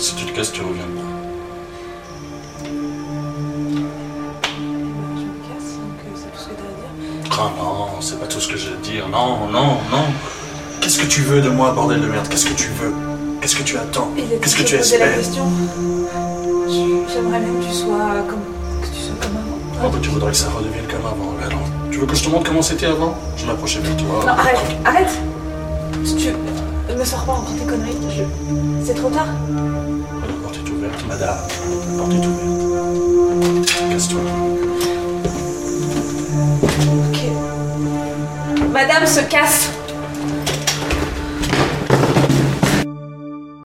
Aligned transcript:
Que 0.00 0.06
tu 0.06 0.62
reviens 0.62 0.86
de 0.86 1.00
Je 5.14 5.24
me 5.24 5.34
casse, 5.44 5.74
donc 5.76 6.00
c'est 6.14 6.32
tout 6.32 6.38
ce 6.38 6.48
que 6.48 6.54
t'as 6.54 6.62
à 6.62 7.28
dire. 7.28 7.38
Ah 7.38 7.50
non, 7.58 8.00
c'est 8.00 8.18
pas 8.18 8.26
tout 8.26 8.40
ce 8.40 8.48
que 8.48 8.56
j'ai 8.56 8.68
à 8.72 8.76
dire. 8.82 9.08
Non, 9.10 9.46
non, 9.52 9.76
non. 9.90 10.04
Qu'est-ce 10.80 11.00
que 11.00 11.06
tu 11.06 11.20
veux 11.20 11.42
de 11.42 11.50
moi, 11.50 11.72
bordel 11.72 12.00
de 12.00 12.06
merde? 12.06 12.26
Qu'est-ce 12.28 12.46
que 12.46 12.54
tu 12.54 12.68
veux? 12.80 12.94
Qu'est-ce 13.42 13.54
que 13.56 13.62
tu 13.62 13.76
attends? 13.76 14.08
Qu'est-ce 14.40 14.56
que 14.56 14.62
tu 14.62 14.78
poser 14.78 14.96
la 14.98 15.04
espères? 15.04 15.18
question. 15.18 15.44
J'aimerais 17.12 17.40
bien 17.40 17.52
que 17.60 17.66
tu 17.66 17.74
sois 17.74 18.22
comme, 18.26 18.40
que 18.80 18.86
tu 18.86 19.02
sois 19.02 19.16
comme 19.20 19.36
avant. 19.36 19.58
Ah 19.84 19.88
bah 19.92 19.98
tu 20.00 20.08
voudrais 20.08 20.30
que 20.30 20.36
ça 20.38 20.48
redevienne 20.48 20.86
comme 20.86 21.04
avant. 21.04 21.34
Mais 21.38 21.44
alors, 21.44 21.60
tu 21.90 21.98
veux 21.98 22.06
que 22.06 22.14
je 22.16 22.24
te 22.24 22.30
montre 22.30 22.44
comment 22.48 22.62
c'était 22.62 22.86
avant? 22.86 23.18
Je 23.36 23.44
m'approchais 23.44 23.80
vers 23.80 23.94
toi. 23.98 24.22
Non, 24.24 24.28
arrête, 24.32 24.56
arrête 24.82 25.10
Si 25.10 25.18
tu 25.18 25.39
me 27.00 27.04
sors 27.04 27.24
pas 27.24 27.32
encore 27.32 27.54
tes 27.58 27.64
conneries. 27.64 27.96
Je- 28.10 28.24
C'est 28.84 28.94
trop 28.94 29.08
tard. 29.10 29.26
La 29.26 30.32
porte 30.42 30.56
est 30.56 30.70
ouverte, 30.70 31.06
madame. 31.08 31.36
La 31.90 31.98
porte 31.98 32.12
est 32.12 32.26
ouverte. 32.26 33.66
Casse-toi. 33.90 34.20
Ok. 36.62 37.18
Madame 38.72 39.06
se 39.06 39.20
casse. 39.20 39.70